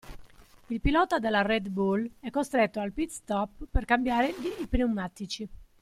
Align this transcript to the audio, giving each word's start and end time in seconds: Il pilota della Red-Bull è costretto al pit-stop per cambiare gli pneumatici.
Il 0.69 0.81
pilota 0.81 1.19
della 1.19 1.43
Red-Bull 1.43 2.09
è 2.21 2.31
costretto 2.31 2.79
al 2.79 2.91
pit-stop 2.91 3.67
per 3.69 3.85
cambiare 3.85 4.29
gli 4.33 4.67
pneumatici. 4.67 5.47